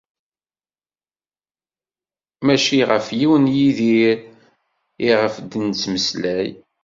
[2.45, 4.17] Mačči ɣef yiwen n Yidir
[5.09, 6.47] iɣef d-nettmeslay.